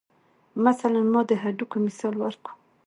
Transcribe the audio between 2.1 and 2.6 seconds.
ورکو.